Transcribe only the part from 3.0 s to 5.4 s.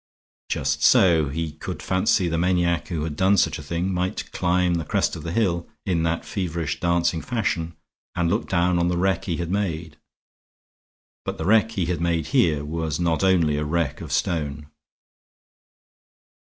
had done such a thing might climb the crest of the